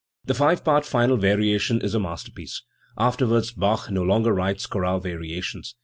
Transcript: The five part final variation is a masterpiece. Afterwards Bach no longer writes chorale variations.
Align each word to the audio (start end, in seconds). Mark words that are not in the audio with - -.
The 0.25 0.33
five 0.33 0.63
part 0.65 0.83
final 0.83 1.15
variation 1.15 1.79
is 1.81 1.93
a 1.93 1.99
masterpiece. 1.99 2.63
Afterwards 2.97 3.51
Bach 3.51 3.91
no 3.91 4.01
longer 4.01 4.33
writes 4.33 4.65
chorale 4.65 4.99
variations. 4.99 5.75